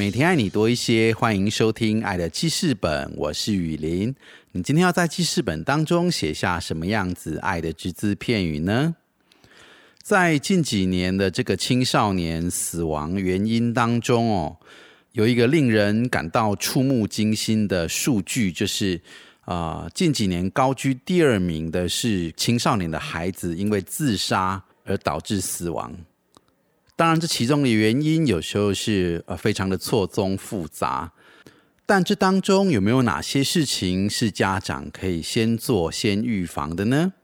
[0.00, 4.14] 每天爱你多一些，欢迎收听《爱的记事本》，我是雨林。
[4.52, 8.96] 你今天要在记事本当中写下什么样子爱的只字片语呢？
[10.02, 14.56] 在近几年的这个青少年死亡原因当中哦，
[15.12, 18.98] 有一个令人感到触目惊心的数据，就是
[19.42, 25.94] 啊，近几年高居第二名的是青少年的孩子因为自杀而导致死亡。
[27.00, 31.10] 当然，这其中的原因有时候是呃非常的错综复杂。
[31.86, 37.14] 但这当中有没有哪些事情是家长可以先做、先预防的呢？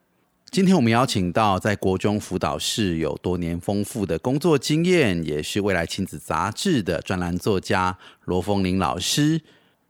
[0.51, 9.43] 今天我们邀请到在国中辅导室有多年丰富的工作经验，也是未来亲子杂志的专栏作家罗凤玲老师，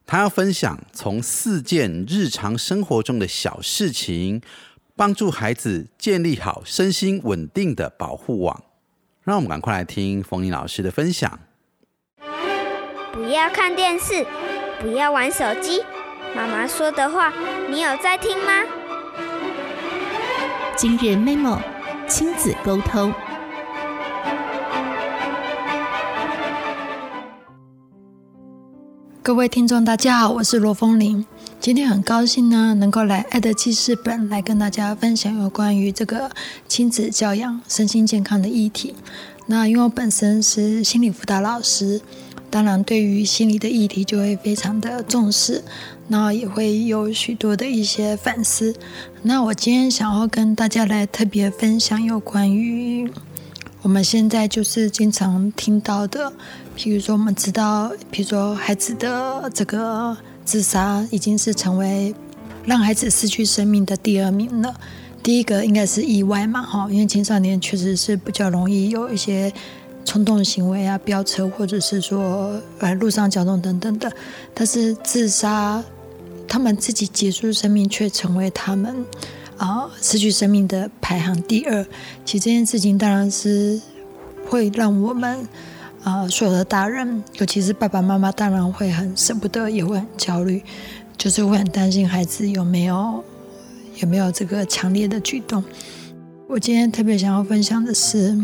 [0.05, 4.43] 他要分享从四件日常生活中的小事情，
[4.97, 8.65] 帮助孩子建立好身心稳定的保护网。
[9.27, 11.41] 让我们赶快来听凤玲老师的分享。
[13.13, 14.25] 不要看电视。
[14.79, 15.83] 不要玩手机，
[16.37, 17.33] 妈妈说的话，
[17.69, 18.53] 你有在听吗？
[20.77, 21.59] 今日 memo
[22.07, 23.13] 亲子沟通。
[29.23, 31.27] 各位听众，大家好，我是罗风玲。
[31.67, 36.31] 今天很高兴呢，能够来爱的记事本来跟大家分享有关于这个
[36.69, 38.95] 亲子教养、身心健康的议题。
[39.47, 42.01] 那因为我本身是心理辅导老师。
[42.51, 45.65] 当然，对于心理的议题就会非常的重视，
[46.07, 48.73] 那也会有许多的一些反思。
[49.23, 53.11] 那我今天想要跟大家来特别分享有关于
[53.83, 56.33] 我们现在就是经常听到的，
[56.79, 60.17] 譬如说我们知道，比如说孩子的这个
[60.47, 62.15] 自杀已经是成为
[62.65, 64.75] 让孩子失去生命的第二名了。
[65.23, 69.53] 第一个应该是意外嘛，哈，因为青少年确实是比较容易有一些。
[70.09, 74.11] 冲动行为啊，飙车或者是说呃路上交通等等的，
[74.55, 75.83] 但是自杀，
[76.47, 79.05] 他们自己结束生命却成为他们
[79.57, 81.85] 啊失去生命的排行第二。
[82.25, 83.81] 其实这件事情当然是
[84.49, 85.49] 会让我们
[86.07, 90.63] 啊所有的大人，尤其是爸爸妈妈，当然会很舍不得，也会很焦虑，
[91.19, 93.25] 就是会很担心孩子有没有
[93.97, 95.65] 有没有这个强烈的举动。
[96.49, 98.39] 我今天特别想要分享的是。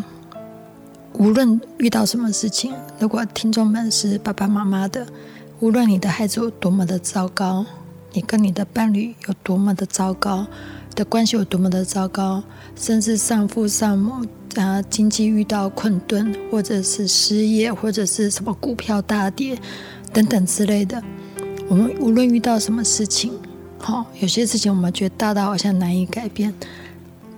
[1.19, 5.06] 无论遇到什么事情，如果听众们是爸爸妈妈的，
[5.61, 7.67] 无论你的孩子有多么的糟糕，
[8.15, 10.47] 你跟你的伴侣有多么的糟糕，
[10.97, 12.43] 的关系有多么的糟糕，
[12.75, 14.27] 甚至丧父丧母
[14.57, 19.59] 啊，经济遇到困顿，或者是失业，或者是什么股票大跌
[20.13, 21.03] 等等之类的，
[21.69, 23.33] 我们无论遇到什么事情，
[23.79, 26.53] 好，有些事情我们觉得大到好像难以改变。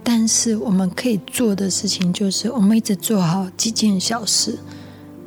[0.03, 4.59] 但是我们可以做的事情就是，我们一直做好几件小事。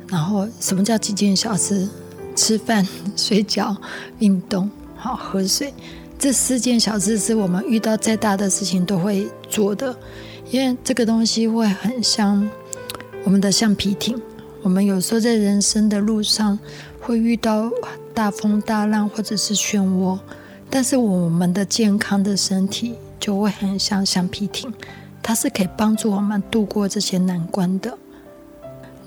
[0.08, 1.88] 然后，什么叫几件小事？
[2.36, 3.76] 吃饭、睡觉、
[4.20, 5.74] 运动、好喝水，
[6.16, 9.96] 这四件小事是我们遇到再大的事情都会做的。
[10.50, 12.48] 因为这个东西会很像
[13.24, 14.20] 我们的橡皮艇。
[14.62, 16.58] 我们有时候在人生的路上
[17.00, 17.70] 会遇到
[18.12, 20.18] 大风大浪或者是漩涡，
[20.68, 22.94] 但是我们的健康的身体。
[23.20, 24.72] 就会很像橡皮艇，
[25.20, 27.98] 它是可以帮助我们度过这些难关的。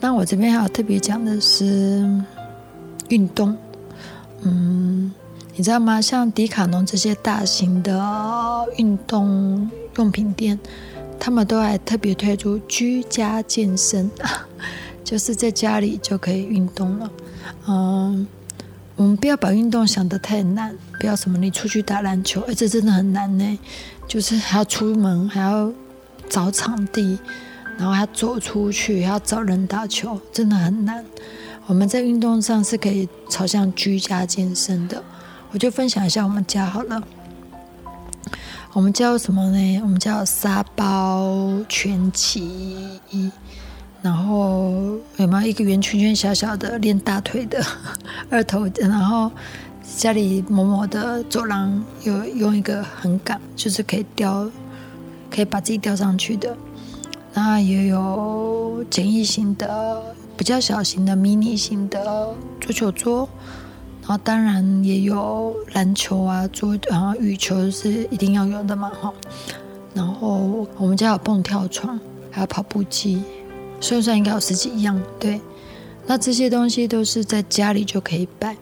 [0.01, 2.05] 那我这边还要特别讲的是
[3.07, 3.55] 运动，
[4.41, 5.13] 嗯，
[5.55, 6.01] 你知道吗？
[6.01, 10.59] 像迪卡侬这些大型的运动用品店，
[11.23, 14.09] 他们都还特别推出居家健身，
[15.05, 17.11] 就是在家里就可以运动了。
[17.67, 18.27] 嗯，
[18.95, 23.59] 我们不要把运动想得太难，不要什么你出去打篮球，哎，这真的很难呢。
[24.07, 25.71] 就是还要出门，还要
[26.27, 27.19] 找场地，
[27.77, 31.05] 然后还要走出去，还要找人打球，真的很难。
[31.67, 35.03] 我们在运动上是可以朝向居家健身的。
[35.51, 36.99] 我就分享一下我们家好了。
[38.73, 39.79] 我们叫什么呢？
[39.81, 42.99] 我们叫沙包、拳击，
[44.01, 47.63] 然后有没有一个圆圈圈小小的练大腿的
[48.31, 49.31] 二头的，然后。
[49.97, 54.49] 家里某某的走廊有用一个横杆，就是可以吊，
[55.29, 56.55] 可以把自己吊上去的。
[57.33, 60.01] 那也有简易型的、
[60.37, 63.27] 比较小型的、迷你型的足球桌，
[64.11, 69.13] 然后当然也有篮球啊，桌然后羽球是一定要有的嘛哈。
[69.93, 71.97] 然后我们家有蹦跳床，
[72.29, 73.23] 还有跑步机，
[73.79, 75.01] 算算应该有十几样。
[75.17, 75.39] 对，
[76.05, 78.53] 那这些东西都是在家里就可以摆。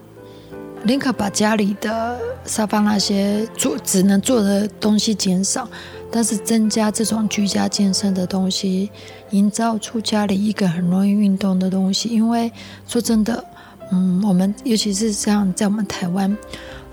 [0.84, 5.68] 宁可把家里的沙发那些做只能做的东西减少，
[6.12, 8.88] 但是增加这种居家健身的东西，
[9.30, 12.08] 营造出家里一个很容易运动的东西。
[12.08, 12.52] 因为
[12.86, 13.44] 说真的，
[13.90, 16.36] 嗯，我们尤其是像在我们台湾，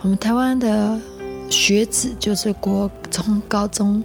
[0.02, 1.00] 我们台湾的
[1.50, 4.04] 学子就是国中、高中，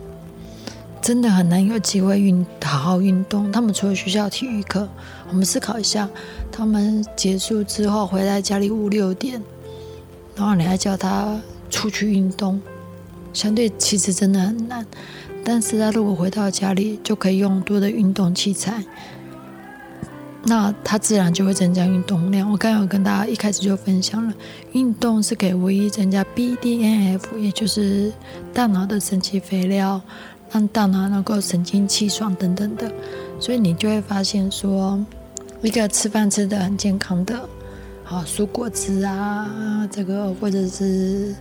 [1.00, 3.50] 真的很难有机会运好好运动。
[3.50, 4.88] 他们除了学校体育课，
[5.28, 6.08] 我们思考一下，
[6.50, 9.42] 他们结束之后回来家里五六点。
[10.34, 11.38] 然后你还叫他
[11.70, 12.60] 出去运动，
[13.32, 14.86] 相对其实真的很难。
[15.44, 18.84] 但是他如果回到家里，就可以用多的运动器材，
[20.44, 22.50] 那它自然就会增加运动量。
[22.50, 24.34] 我刚刚有跟大家一开始就分享了，
[24.72, 28.12] 运动是可以唯一增加 BDNF，也就是
[28.52, 30.00] 大脑的神奇肥料，
[30.50, 32.92] 让大脑能够神清气爽等等的。
[33.38, 35.04] 所以你就会发现说，
[35.62, 37.48] 一个吃饭吃的很健康的。
[38.04, 41.34] 啊，蔬果汁啊，这个或者是，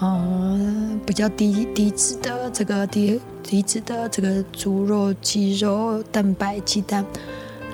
[0.00, 7.04] 嗯，比较低低脂的这个低低脂的这个猪肉、鸡肉、蛋白、鸡蛋，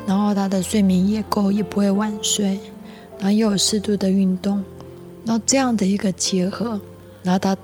[0.07, 2.61] 然后他的睡眠也够，也不会晚睡，
[3.19, 4.63] 然后又有适度的运动，
[5.25, 6.81] 然后这样的一个结合，
[7.23, 7.57] 然后他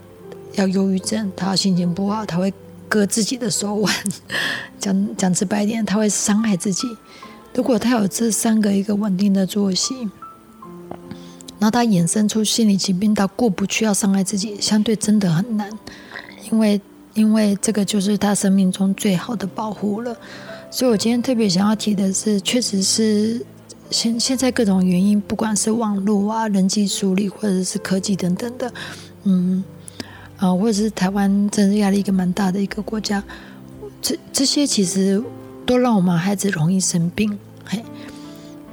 [0.54, 2.52] 要忧郁症，他心情不好，他会
[2.88, 3.94] 割自己的手腕，
[4.80, 6.88] 讲讲直白一点，他会伤害自己。
[7.54, 10.08] 如果他有这三个一个稳定的作息。
[11.58, 15.70] 然后他衍生出心理疾病，他过不去要伤害自己，相对真的很难，
[16.50, 16.80] 因为
[17.12, 20.16] 因为这个就是他生命中最好的保护了。
[20.70, 23.44] 所以我今天特别想要提的是，确实是
[23.90, 28.72] 现现在各种原因，不管是网络啊、人际疏离，或者是科技等等的，
[29.24, 29.64] 嗯
[30.36, 33.22] 啊，或者是台湾真是压力一个蛮大的一个国家，
[34.00, 35.20] 这这些其实
[35.66, 37.82] 都让我们孩子容易生病，嘿。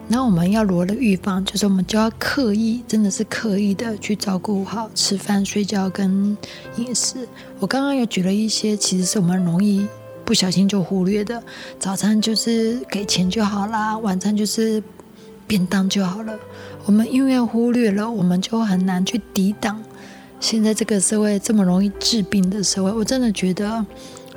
[0.10, 1.44] 那我们要如何的预防？
[1.44, 6.38] 就是我们就要刻意，真的是刻意的去照顾好吃饭、睡觉跟
[6.78, 7.28] 饮食。
[7.60, 9.86] 我刚刚有举了一些，其实是我们容易
[10.28, 11.42] 不小心就忽略的。
[11.80, 14.84] 早餐就是给钱就好啦，晚餐就是
[15.48, 16.38] 便当就好了。
[16.86, 19.82] 我们因为忽略了，我们就很难去抵挡
[20.42, 22.92] 现在这个社会这么容易治病的社会。
[22.92, 23.86] 我真的觉得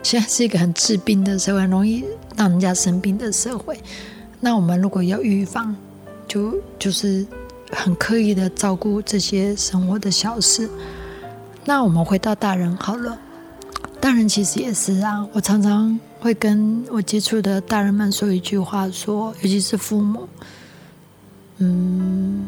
[0.00, 2.04] 现在是一个很治病的社会，容易
[2.36, 3.76] 让人家生病的社会。
[4.38, 5.74] 那我们如果要预防，
[6.28, 7.26] 就就是
[7.72, 10.70] 很刻意的照顾这些生活的小事。
[11.64, 13.18] 那我们回到大人好了，
[14.00, 15.26] 大人其实也是啊。
[15.32, 20.26] 我常常会跟我接触的大人们说一句话，说，尤其是父母，
[21.58, 22.46] 嗯，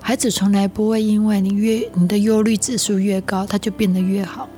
[0.00, 4.48] 孩子从来不会因为你越你的忧虑指数越高，他就变得越好，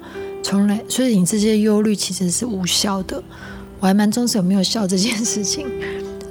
[0.42, 3.22] 从来，所以你这些忧虑其实是无效的。
[3.80, 5.66] 我还蛮重视有没有效这件事情。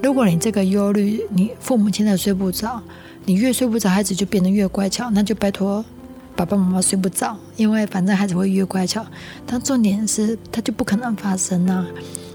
[0.01, 2.81] 如果你这个忧虑，你父母现在睡不着，
[3.25, 5.85] 你越睡不着，孩子就变得越乖巧，那就拜托
[6.35, 9.05] 爸爸妈妈睡不着，因为反正孩子会越乖巧。
[9.45, 11.85] 但重点是，它就不可能发生啊！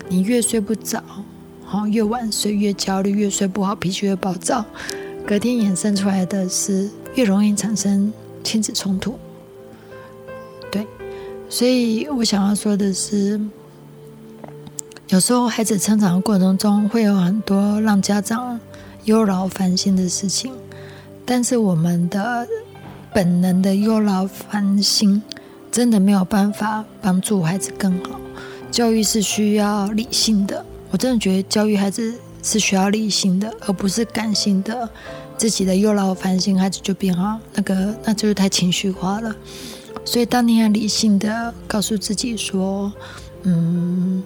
[0.09, 1.03] 你越睡不着，
[1.65, 4.65] 好越晚睡越焦虑，越睡不好脾气越暴躁，
[5.27, 8.13] 隔天衍生出来的是越容易产生
[8.43, 9.19] 亲子冲突。
[10.71, 10.87] 对，
[11.49, 13.41] 所以我想要说的是。
[15.09, 18.61] 有时候孩子成长的过程中会有很多让家长
[19.05, 20.53] 忧劳烦心的事情，
[21.25, 22.47] 但是我们的
[23.13, 25.23] 本能的忧劳烦心
[25.71, 28.21] 真的没有办法帮助孩子更好。
[28.71, 34.89] 教育是需要理性的，我真的觉得教育孩子是需要理性的，而不是感性的。
[35.37, 39.35] 自己的忧劳烦心，孩子就变好，那个那就是太情绪化了。
[40.05, 42.93] 所以当你很理性的告诉自己说，
[43.43, 44.23] 嗯。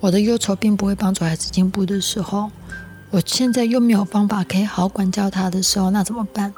[0.00, 2.50] 我的忧愁并不会帮助孩子进步的时候，
[3.10, 6.52] 我现在又没有方法可以好好管教他的时候，那怎么办？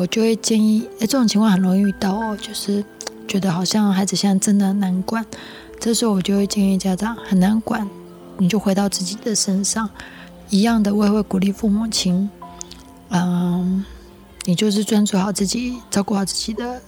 [0.00, 2.82] 我就会建议，哎，这种情况很容易遇到哦，就是
[3.28, 5.22] 觉得好像孩子现在真的难管。
[5.78, 7.86] 这时候我就会建议家长，很难管，
[8.38, 9.90] 你就回到自己的身上，
[10.48, 12.30] 一样的，我也会鼓励父母亲，
[13.10, 13.84] 嗯，
[14.46, 16.80] 你就是专注好自己，照顾好自己的。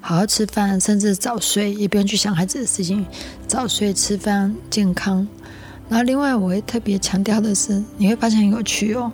[0.00, 3.04] 好好吃饭，甚至早睡，也不用去想孩子的事情。
[3.48, 5.26] 早睡、吃饭、健康。
[5.88, 9.10] 然后，另外我会特别强调的是，你会发现很有趣哦。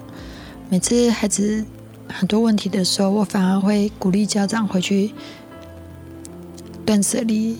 [0.69, 1.65] 每次孩子
[2.09, 5.13] 很多问题的时候，我反而会鼓励家长回去
[6.85, 7.57] 断舍离、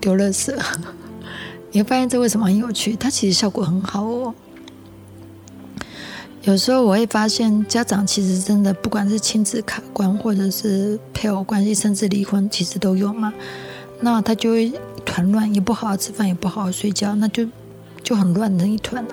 [0.00, 0.54] 丢垃圾。
[1.72, 2.94] 你会发现这为什么很有趣？
[2.94, 4.34] 它其实效果很好哦。
[6.42, 13.32] 有时候我会发现，家长其实真的不管是亲子卡关，或者是配偶关系，甚至离婚，其实都有嘛。
[14.00, 17.48] 那他就会一团乱，也不好好吃饭，也不好好睡觉，那就
[18.02, 19.10] 就很乱成一团了。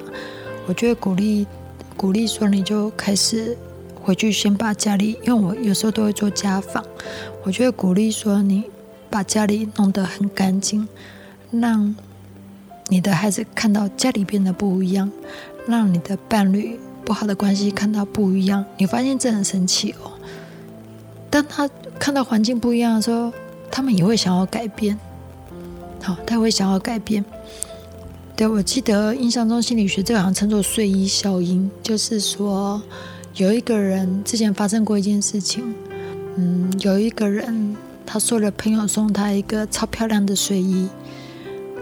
[0.68, 1.48] 我就会鼓励
[1.96, 3.58] 鼓励说，你就开始
[4.04, 6.84] 回去先把家里，因为我有时候都会做家访，
[7.44, 8.64] 我就会鼓励说，你
[9.10, 10.88] 把家里弄得很干净，
[11.52, 11.96] 让
[12.90, 15.12] 你的孩子看到家里变得不一样，
[15.68, 16.80] 让你的伴侣。
[17.04, 20.12] 不好的关系看到不一样，你发现这很神奇哦。
[21.32, 21.68] 当他
[21.98, 23.34] 看到环境不一样的时候，
[23.72, 24.98] 他们也会想要改变。
[26.02, 27.26] 好，他会想要改变。
[28.36, 32.82] 对我记得印象中心理学这个好像称作睡衣效应，就是说
[33.36, 35.74] 有一个人之前发生过一件事情，
[36.36, 40.90] 嗯，有一个人他说了朋友送他一个超漂亮的睡衣，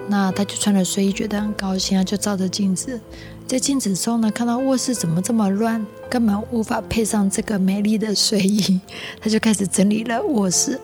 [0.08, 3.00] 那他就穿了睡衣觉得很高兴啊，就照着镜子。
[3.48, 8.80] 在镜子中呢，看到卧室怎么这么乱，根本无法配上这个美丽的睡衣，
[9.20, 10.80] 他就开始整理了卧室。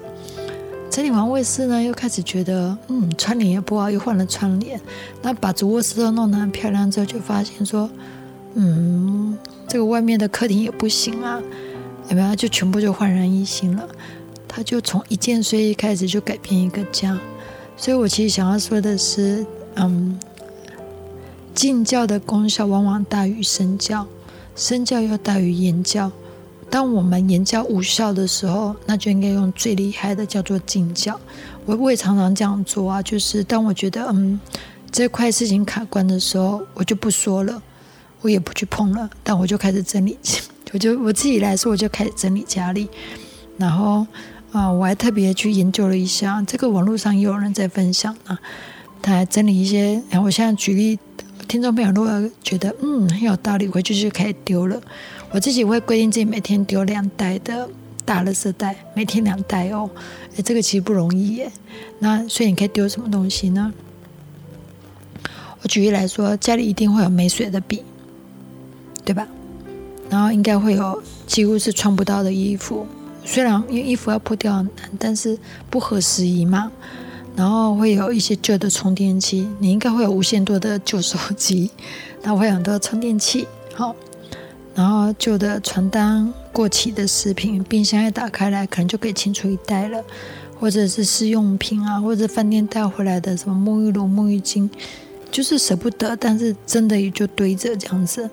[0.89, 4.81] 整理完卧室呢，又开始觉得，嗯，窗帘也不好，又换了窗帘。
[5.21, 7.87] 那把主卧室都弄得很漂亮之后，就发现说，
[8.55, 11.41] 嗯，这个外面的客厅也不行啊，
[12.09, 12.35] 有没有？
[12.35, 13.87] 就全部就焕然一新了。
[14.47, 17.19] 他就从一件睡衣开始就改变一个家。
[17.77, 19.45] 所以我其实想要说的是，
[19.75, 20.19] 嗯。
[21.53, 24.05] 静教的功效往往大于身教，
[24.57, 26.11] 身教又大于言教。
[26.69, 31.17] 当我们言教无效的时候，那就应该用最厉害的，叫做静教。
[31.65, 34.37] 我我也常常这样做啊，就是当我觉得嗯
[34.91, 37.63] 这块事情卡关的时候，我就不说了，
[38.25, 40.17] 我也不去碰了，但我就开始整理，
[40.73, 42.89] 我就我自己来说，我就开始整理家里。
[43.55, 44.05] 然后
[44.51, 48.39] 啊，我还特别去研究了一下，这个网络上也有人在分享啊，
[48.99, 50.01] 他还整理一些。
[50.09, 50.97] 然后我现在举例。
[51.47, 54.81] 听众朋友，如果觉得嗯很有道理，回去就可以丢了。
[55.29, 57.69] 我自己会规定自己每天丢两袋的
[58.03, 59.87] 大垃圾袋，每天两袋哦。
[60.35, 61.51] 哎，这个其实不容易耶。
[61.99, 63.71] 那所以你可以丢什么东西呢？
[65.61, 67.83] 我举例来说，家里一定会有没水的笔，
[69.05, 69.27] 对吧？
[70.09, 72.85] 然后应该会有几乎是穿不到的衣服，
[73.23, 75.37] 虽然因为衣服要破掉很难，但是
[75.69, 76.71] 不合时宜嘛。
[77.35, 81.69] 然后会有一些旧的充电器，你应该会有无限多的旧手机，
[82.23, 83.93] 那会有很多充电器，好，
[84.73, 90.01] 然后旧的传单、过期的食品，冰箱一打开来，可能就可以清除一袋了，
[90.61, 94.69] 或者是试用品啊，或者饭店带回来的什么沐浴露、沐浴巾，
[95.29, 98.29] 就是舍不得，但是真的也就堆着这样子，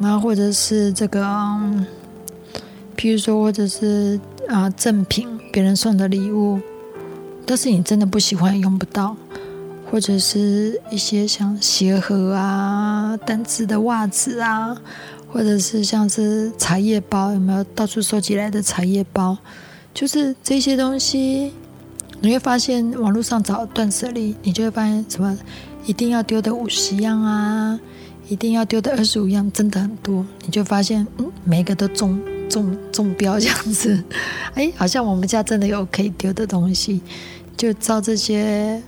[0.00, 1.20] 然后或者是这个，
[2.96, 6.60] 譬如说，或者是啊赠品，别人送的礼物。
[7.44, 9.16] 但是你真的不喜欢用不到，
[9.90, 14.76] 或者是一些像鞋盒啊、单只的袜子啊，
[15.32, 19.38] 或者是像是茶叶包，有没有到处收集来的茶叶包？
[19.94, 21.52] 就是这些东西，
[22.20, 25.36] 你会发现网络上找断舍离，你就会发现什么
[25.86, 27.80] 一定要丢的五十样啊，
[28.28, 30.24] 一定要丢的二十五样，真的很多。
[30.44, 34.02] 你就发现，嗯，每个都中中中标这样子，
[34.54, 37.00] 哎，好像我们家真的有可以丢的东西。
[37.56, 38.80] 就照这些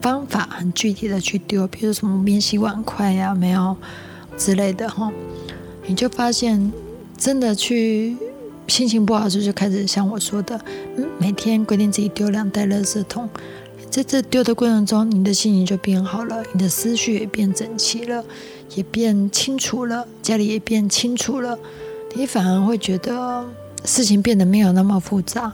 [0.00, 3.76] 方法很具体的去丢，比如什么免洗碗筷呀，没有
[4.36, 5.12] 之类的哈，
[5.86, 6.72] 你就发现
[7.16, 8.16] 真的去
[8.68, 10.58] 心情不好时就开始像我说的，
[10.96, 13.28] 嗯，每天规定自己丢两袋垃圾桶，
[13.90, 18.24] 在这丢的过程中，你的心情就变好了，你的思绪也变整齐了，
[18.74, 21.58] 也变清楚了，家里也变清楚了，
[22.14, 23.44] 你反而会觉得
[23.84, 25.52] 事情变得没有那么复杂。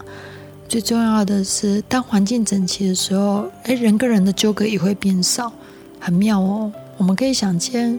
[0.68, 5.52] 最重要的是，当环境整齐的时候，哎，人跟人的纠葛也会变少，
[6.00, 6.72] 很妙哦。
[6.96, 7.98] 我们可以想见，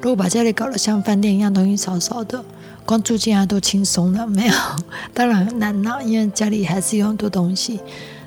[0.00, 2.44] 如果把家里搞得像饭店一样，东西少少的，
[2.84, 4.54] 光住进来都轻松了，没有？
[5.14, 7.80] 当然很难呐，因为家里还是有很多东西。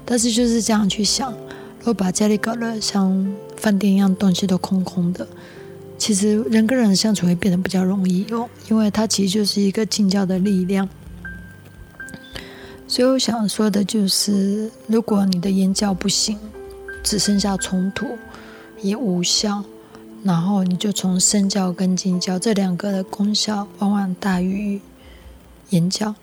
[0.03, 1.31] 但是就是这样去想，
[1.79, 5.27] 如果把家里搞得像饭店一样，东西都空空的，
[5.97, 10.87] 其实人跟人相处会变得比较容易哦，因为它其实就是一个近教的力量。
[12.87, 16.39] 所以我想说的就是，如果你的言教不行，
[17.03, 18.17] 只剩下冲突，
[18.81, 19.63] 也无效，
[20.23, 24.79] 然后你就从身教跟近教这两个的功效，往往大于
[25.71, 26.15] 言教。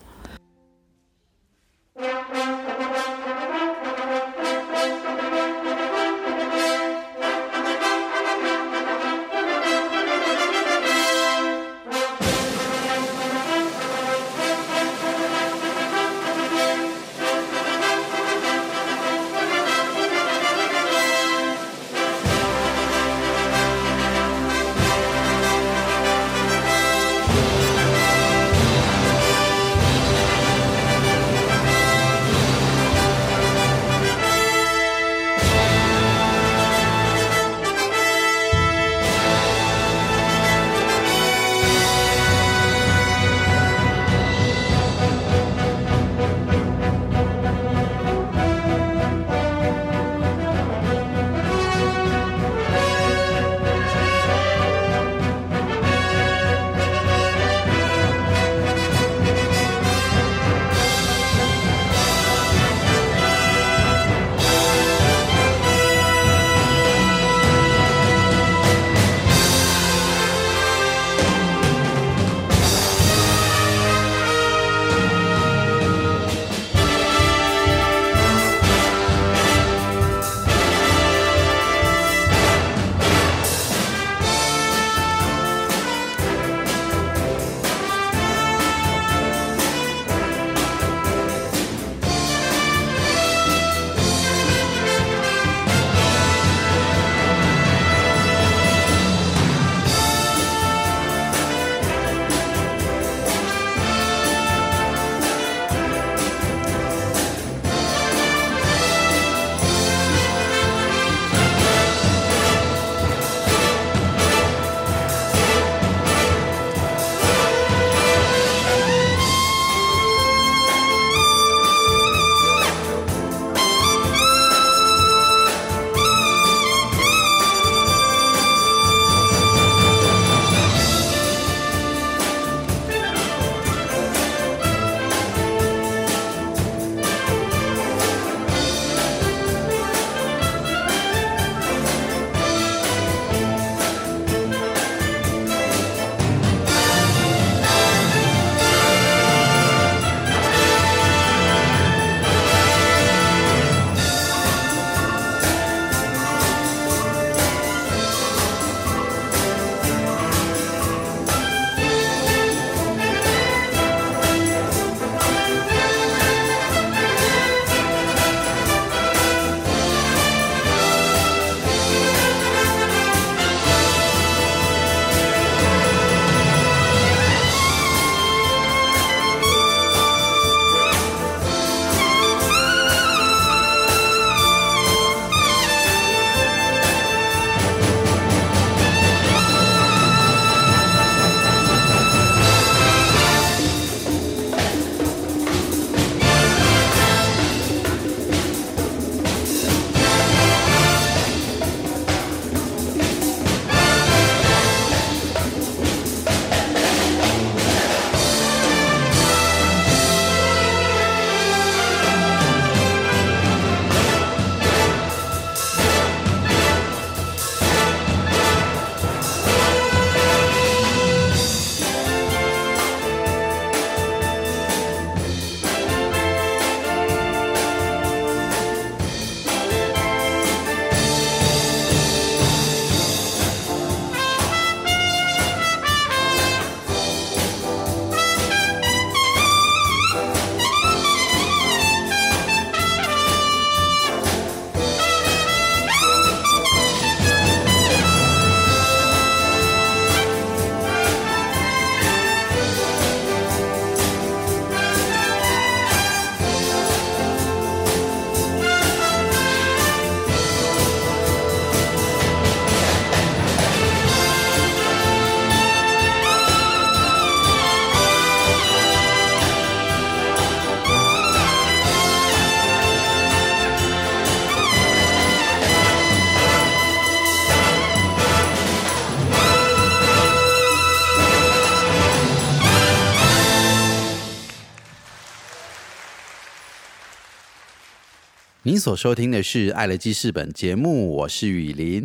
[288.74, 292.00] 您所收听的是《爱的记事本》节目，我是雨林。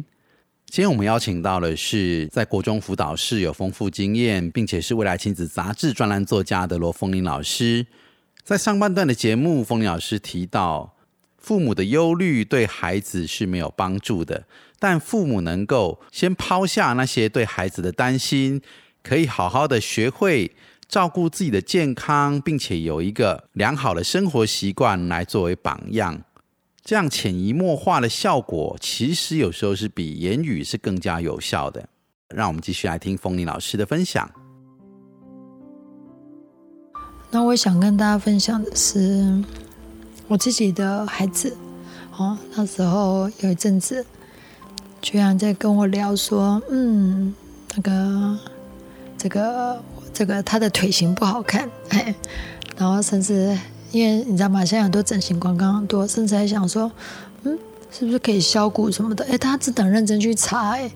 [0.68, 7.88] 今天我们邀请到的是在国中辅导室有丰富经验，并且是未来亲子杂志专栏作家的罗凤玲老师。
[8.44, 10.96] 在上半段的节目，凤玲老师提到，
[11.40, 14.44] 父母的忧虑对孩子是没有帮助的，
[14.78, 18.62] 但父母能够先抛下那些对孩子的担心，
[19.02, 20.52] 可以好好的学会
[20.88, 26.22] 照顾自己的健康，并且有一个良好的生活习惯来作为榜样。
[26.84, 31.88] 这样潜移默化的效果，其实有时候是比言语是更加有效的。
[32.34, 34.30] 让我们继续来听风铃老师的分享。
[37.30, 39.44] 那我想跟大家分享的是
[40.28, 41.56] 我自己的孩子。
[42.18, 44.06] 哦，那时候有一阵子，
[45.02, 47.34] 居然在跟我聊说，嗯，
[47.76, 48.40] 那个
[49.18, 52.16] 这个这个他的腿型不好看，哎，
[52.78, 53.58] 然后甚至。
[53.92, 54.64] 因为你知道吗？
[54.64, 56.92] 现在很多整形广告很多，甚至还想说，
[57.44, 57.58] 嗯，
[57.92, 59.26] 是不是可以削骨什么的？
[59.26, 60.90] 哎，他只等认真去查，哎，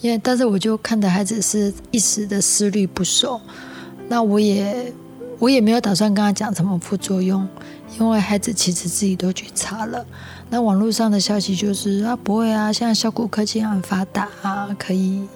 [0.00, 3.40] 因为但是我就看的孩子是一时的思虑不收，
[4.08, 4.92] 那我也
[5.38, 7.46] 我也没有打算跟他讲什么副作用，
[7.98, 10.04] 因为孩子其实自己都去查了。
[10.48, 15.28] 那网络上的消息就是啊，不会啊，现在削骨科技很发达啊，可以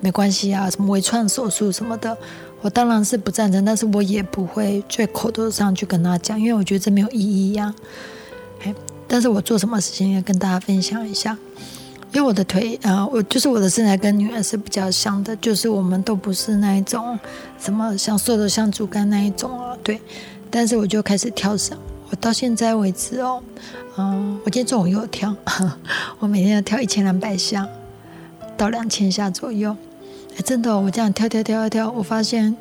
[0.00, 2.16] 没关系啊，什么微创手术什么的。
[2.64, 7.74] 我当然是不赞成，但是我也不会在口头上去跟他讲，因为我觉得这没有意义呀。
[8.62, 8.74] 哎，
[9.06, 11.36] 但是我做什么事情要跟大家分享一下，
[12.14, 17.18] 因为我的腿啊，我就是我的身材跟女儿是比较像的，就是我们都不是那一种
[17.60, 20.00] 什么像瘦的像竹竿那一种啊，对。
[20.50, 21.76] 但是我就开始跳绳，
[22.08, 23.42] 我到现在为止哦，
[23.98, 25.36] 嗯，我今天中午又跳，
[26.18, 27.68] 我每天要跳一千两百下
[28.56, 29.76] 到两千下左右。
[30.42, 32.54] 真的，我这样跳跳跳跳跳，我发现，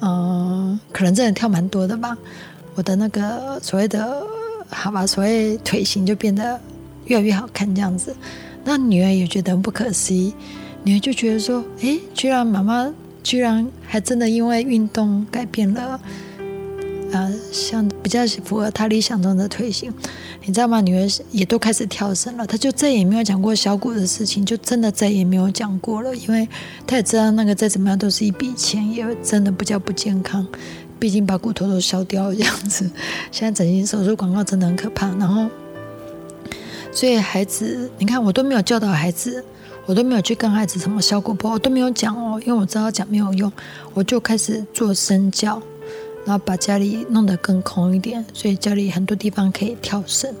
[0.00, 2.16] 嗯，可能真的跳蛮多的吧。
[2.74, 4.22] 我的那个所谓的，
[4.68, 6.58] 好吧，所谓腿型就变得
[7.06, 8.14] 越来越好看这样子。
[8.64, 10.34] 那女儿也觉得很不可思议，
[10.84, 16.00] 女儿就觉得说，哎，居然妈妈居然还真的因为运动改变了，
[17.12, 19.92] 呃，像比较符合她理想中的腿型。
[20.44, 20.80] 你知道吗？
[20.80, 26.14] 女儿也都开始跳绳了，她就再也没有讲过小骨的事情，就真的再也没有讲过了。
[26.16, 26.48] 因为
[26.86, 30.46] 她也知道那个再怎么样都是一笔钱，也真的不叫不健康。
[30.98, 32.90] 毕竟把骨头都削掉这样子，
[33.32, 35.08] 现在整形手术广告真的很可怕。
[35.16, 35.48] 然后，
[36.92, 39.44] 所以孩子，你看我都没有教导孩子，
[39.86, 43.50] 我都没有去跟孩子什么小骨不，我都没有讲哦，因为我知道讲没有用，
[43.94, 45.62] 我就开始做身教。
[46.26, 50.34] 然后把家里弄得更空一点，所以家里很多地方可以跳绳。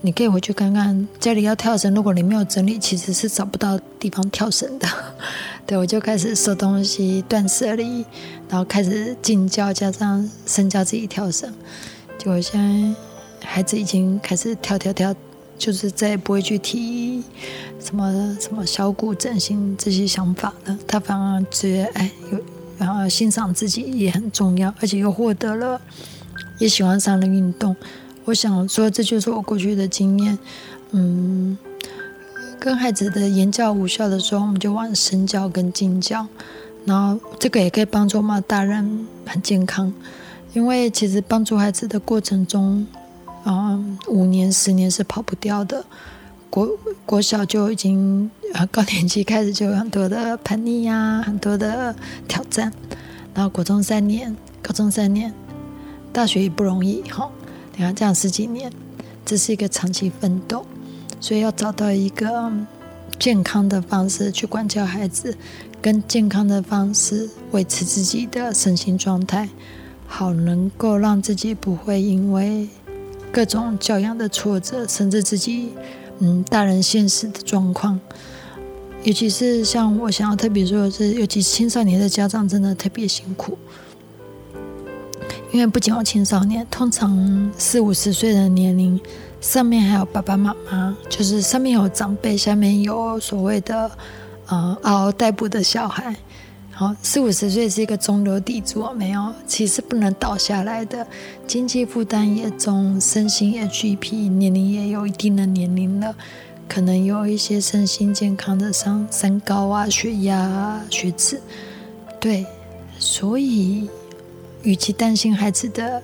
[0.00, 4.88] 你可以回去看看家里要跳绳，如果你没有整理，其实是找不到地方跳绳的。
[5.66, 8.04] 对我就开始收东西、断舍离，
[8.48, 11.52] 然后开始进教，加上深教自己跳绳。
[12.16, 15.14] 就我现在孩子已经开始跳跳跳，
[15.58, 17.22] 就是再也不会去提
[17.80, 20.78] 什么什么小骨整形这些想法了。
[20.86, 22.38] 他反而觉得哎有。
[22.78, 25.80] 然后欣赏自己也很重要，而且又获得了，
[26.58, 27.74] 也喜欢上了运动。
[28.24, 30.38] 我想说，这就是我过去的经验。
[30.92, 31.58] 嗯，
[32.58, 36.26] 跟孩子的言教无效的时候，我们就往身教跟静教。
[36.84, 39.92] 然后这个也可以帮助我们大人很健康，
[40.54, 42.86] 因为其实帮助孩子的过程中，
[43.44, 45.84] 嗯，五年、十年是跑不掉的。
[46.50, 46.68] 国
[47.04, 51.94] 国小就已经呃，高年级开始就有很多的叛逆呀， 很多的
[52.26, 52.72] 挑战。
[53.34, 55.32] 然后国中三年，高中三年，
[56.12, 57.30] 大学也不容易哈。
[57.76, 58.72] 你看这样十几年，
[59.24, 60.64] 这是一个长期奋斗，
[61.20, 62.50] 所以要找到一个
[63.18, 65.36] 健康的方式去管教孩子，
[65.82, 69.48] 跟健康的方式维持自己的身心状态，
[70.06, 72.66] 好能够让自己不会因为
[73.30, 75.74] 各种教养的挫折，甚至自己。
[76.20, 78.00] 嗯，大人现实的状况，
[79.04, 83.56] 尤其是像我想要特别说的是，尤其青少年的家长真的特别辛苦，
[85.52, 89.00] 因为不仅有青少年，通常四五十岁的年龄，
[89.40, 93.90] 上面还有爸爸妈妈，就是上面有长辈，下面有所谓的
[94.46, 96.16] 呃嗷嗷待哺的小孩。
[96.78, 101.04] 好，四五十岁是一个中流砥柱，没有，其实不能倒下来的。
[101.44, 106.14] 经济负担也重，身心也俱疲，年龄也有一定的年龄了，
[106.68, 111.40] 可能有一些身心健康的伤，三高啊、血压、啊血脂。
[112.20, 112.46] 对，
[112.96, 113.88] 所以
[114.62, 116.00] 与其担心孩子的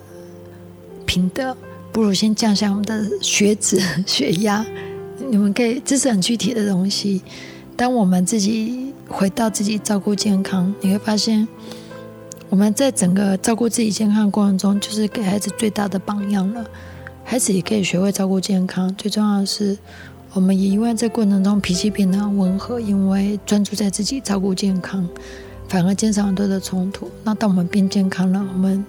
[1.06, 1.56] 品德，
[1.92, 4.66] 不如先降下我们的血脂、血压。
[5.30, 7.22] 你们可以，这是很具体的东西。
[7.76, 8.83] 当我们自己。
[9.08, 11.46] 回到自己照顾健康，你会发现，
[12.48, 16.64] 我们在整个照顾自己健康过程中，就是给孩子最大的榜样了。
[17.24, 18.94] 孩子也可以学会照顾健康。
[18.96, 19.78] 最重要的是，
[20.32, 25.08] 我们也因为这过程中脾气变得温和，因为专注在自己照顾健康，
[25.68, 27.10] 反而减少很多的冲突。
[27.22, 28.84] 那当我们变健康了，我们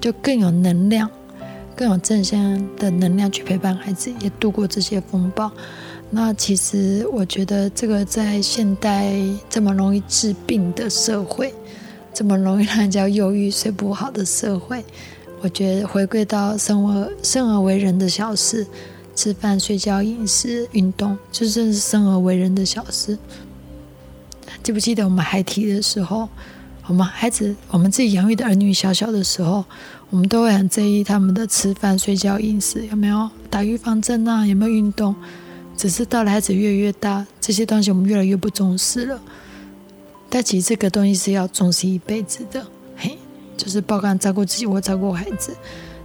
[0.00, 1.10] 就更有能量，
[1.76, 5.50] 更有正向的能量去陪伴孩子，也度过这些风暴。
[6.12, 9.14] 那其实我觉得，这个在现代
[9.48, 11.54] 这么容易治病的社会，
[12.12, 14.84] 这么容易让人家忧郁、睡不好的社会，
[15.40, 18.66] 我觉得回归到生而生而为人的小事，
[19.14, 23.16] 吃饭、睡觉、饮食、运动，就真是生而为人的小事。
[24.64, 26.28] 记不记得我们孩提的时候，
[26.88, 29.64] 我们孩子，我们自己养育的儿女小小的时候，
[30.10, 35.14] 我们都会很在意他们的吃饭、睡觉、饮食有没有打预防针啊，有没有运动。
[35.80, 39.18] 只是到了孩子越来越大，这些东西我们越来越不重视了。
[40.28, 42.62] 但其实这个东西是要重视一辈子的，
[42.94, 43.16] 嘿，
[43.56, 45.56] 就是包括照顾自己或照顾孩子。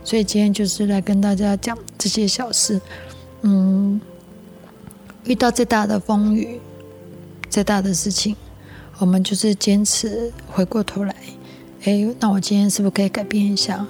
[0.02, 2.80] 所以今天就是来跟大家讲这些小事。
[3.42, 4.00] 嗯，
[5.26, 6.58] 遇到再大的风雨、
[7.50, 8.34] 再大的事情，
[9.00, 11.14] 我们就是坚持回过头来。
[11.84, 13.86] 哎，那我今天是不是可以改变一下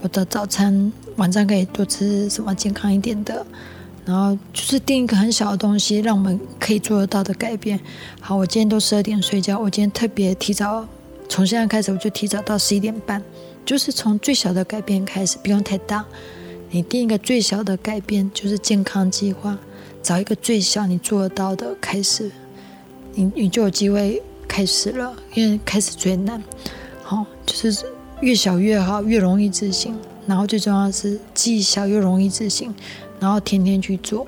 [0.00, 0.92] 我的早餐？
[1.14, 3.46] 晚上可以多吃什么健康一点的？
[4.04, 7.78] 然后就是定一个很小的东西，让我们可以做得到的改变。
[8.20, 10.86] 好，我今天都十二点睡觉，我今天特别提早，
[11.28, 13.22] 从现在开始我就提早到十一点半，
[13.64, 16.04] 就是从最小的改变开始，不用太大。
[16.70, 19.56] 你定一个最小的改变，就是健康计划，
[20.02, 22.30] 找一个最小你做得到的开始，
[23.14, 26.42] 你你就有机会开始了，因为开始最难。
[27.04, 27.84] 好，就是
[28.20, 29.94] 越小越好，越容易执行。
[30.26, 32.74] 然后最重要是，既小又容易执行。
[33.18, 34.26] 然后天天去做，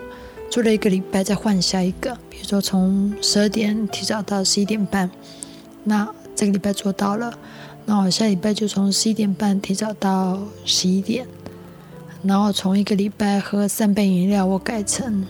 [0.50, 2.16] 做了一个礼拜再换下一个。
[2.30, 5.10] 比如说从十二点提早到十一点半，
[5.82, 7.36] 那这个礼拜做到了，
[7.86, 11.26] 那我下礼拜就从十一点半提早到十一点。
[12.22, 15.26] 然后从一个礼拜喝三杯饮料，我改成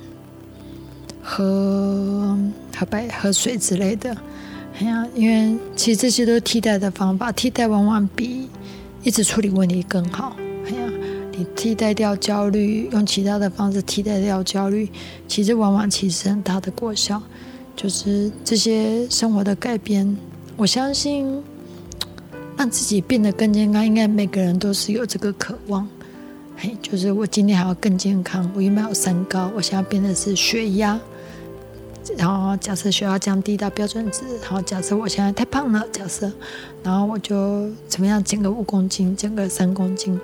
[1.22, 2.38] 喝
[2.76, 4.16] 喝白喝水之类的。
[4.78, 8.48] 哎呀，因为其实这些都是替代的方法，替代往往比
[9.02, 10.36] 一直处理问题更好。
[11.36, 14.88] 你替代掉焦虑，用其他的方式替代掉焦虑，
[15.26, 17.20] 其实往往其实很大的果效，
[17.74, 20.16] 就是这些生活的改变。
[20.56, 21.42] 我相信
[22.56, 25.88] 让自己变得更健康，应该每个人都是有这个渴望。
[26.56, 31.00] 嘿，就是我今天还要更健康，我原本有三高，我现在变的是血压。
[32.16, 36.30] 然后假设血压降低到标准值，然后假设我现在太胖了，假设，
[36.84, 40.20] 然后我就怎么样减个五公斤，减个三公斤。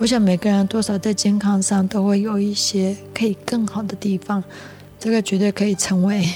[0.00, 4.42] 我想每个人多少在健康上都会有一些可以更好的地方，
[4.98, 6.28] 这个绝对可以成为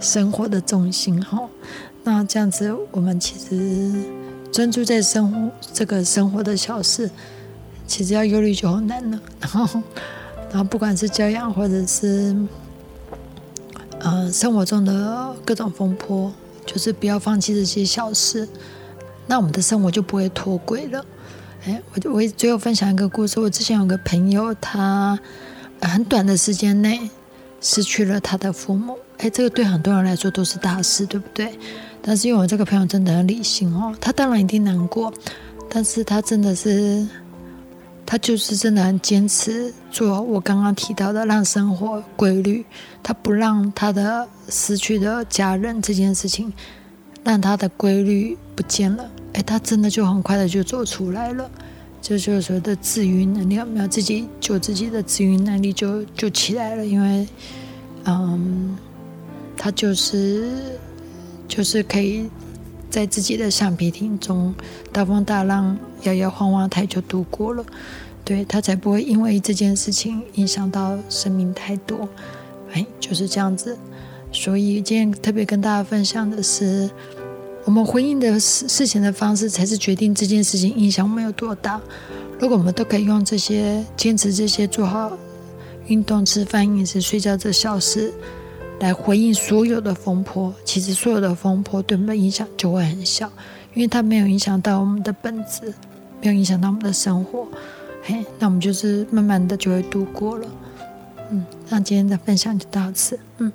[0.00, 1.48] 生活的重心哈。
[2.04, 3.92] 那这样子，我们其实
[4.52, 7.08] 专注在生活这个生活的小事，
[7.86, 9.20] 其实要忧虑就很难了。
[9.40, 9.82] 然后，
[10.50, 12.36] 然后不管是教养或者是
[14.00, 16.32] 呃生活中的各种风波，
[16.66, 18.46] 就是不要放弃这些小事，
[19.26, 21.06] 那我们的生活就不会脱轨了。
[21.64, 23.40] 哎，我我最后分享一个故事。
[23.40, 25.18] 我之前有个朋友，他
[25.82, 27.10] 很短的时间内
[27.60, 28.96] 失去了他的父母。
[29.18, 31.58] 哎，这个对很多人来说都是大事，对不对？
[32.00, 35.12] 但是因为我这个朋友真的很理性哦，他当然一定难过，
[35.68, 37.04] 但是他真的是，
[38.06, 42.64] 他就是真的很坚持做我刚刚提到的，让生活规律。
[43.02, 46.52] 他不让他的失去的家人这件事情，
[47.24, 49.10] 让他的规律不见了。
[49.34, 51.48] 哎，他真的就很快的就走出来了，
[52.00, 56.84] 就就是所谓的自愈能力，有没有自己就自己的自愈能力就就起来了？
[56.84, 57.28] 因为，
[58.04, 58.76] 嗯，
[59.56, 60.48] 他就是
[61.46, 62.28] 就是可以
[62.90, 64.54] 在自己的橡皮艇中
[64.90, 67.64] 大风大浪摇摇晃晃，他就度过了，
[68.24, 72.08] 对他才不会因为这件事情影响到生命太多。
[72.72, 73.76] 哎，就是这样子。
[74.32, 76.88] 所以今天特别跟大家分享的是。
[77.64, 81.80] 我们回应的事事情的方式，才是决定这件事情影响我们有多大。
[82.40, 85.12] 如果我们都可以用这些坚持这些做好
[85.86, 88.12] 运动、吃饭、饮食、睡觉这小事
[88.80, 93.30] 来回应所有的风波，其实所有的风波对我们的影响就会很小，
[93.74, 95.74] 因为它没有影响到我们的本质，
[96.22, 97.46] 没有影响到我们的生活。
[98.02, 100.48] 嘿，那我们就是慢慢的就会度过了。
[101.30, 103.18] 嗯，那今天的分享就到此。
[103.38, 103.52] 嗯。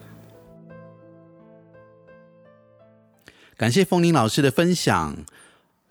[3.64, 5.16] 感谢风铃老师的分享。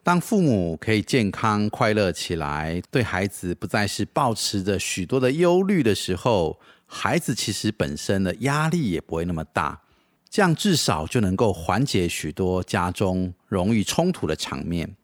[0.02, 9.80] 当父母可以健康快乐起来，对孩子不再是抱持着许多的忧虑的时候，孩子其实本身的压力也不会那么大。
[10.28, 14.94] 这样至少就能够缓解许多家中容易冲突的场面。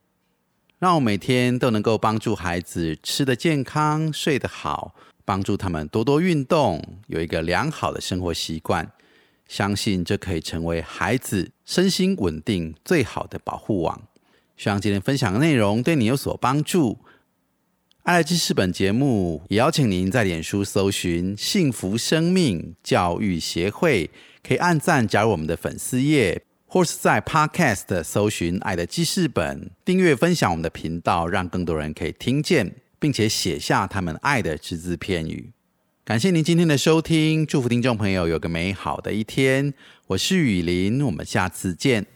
[0.79, 8.93] 让我每天都能够帮助孩子吃得健康、睡得好，帮助他们多多运动，有一个良好的生活习惯。
[9.49, 14.01] 相信这可以成为孩子身心稳定最好的保护网。
[14.57, 16.99] 希望今天分享的内容对你有所帮助。
[18.03, 24.11] 爱知识本节目也邀请您在脸书搜寻“幸福生命教育协会”，
[24.43, 35.53] 可以按赞加入我们的粉丝页，或是在 Podcast 搜寻“爱的记事本”，订阅分享我们的频道，让更多人可以听见，并且写下他们爱的只字片语。
[36.09, 39.75] 感谢您今天的收听祝福听众朋友有个美好的一天。
[40.07, 42.07] 我是雨林我们下次见。